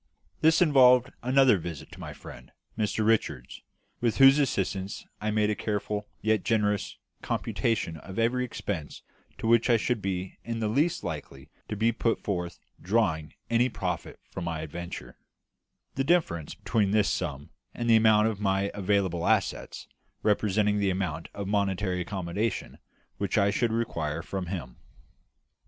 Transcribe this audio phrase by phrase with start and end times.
[0.39, 3.61] This involved another visit to my friend, Mr Richards,
[3.99, 9.03] with whose assistance I made a careful yet generous computation of every expense
[9.37, 12.49] to which I should be in the least likely to be put before
[12.81, 15.19] drawing any profit from my adventure;
[15.93, 19.85] the difference between this sum and the amount of my available assets
[20.23, 22.79] representing the amount of monetary accommodation
[23.19, 24.77] which I should require from him.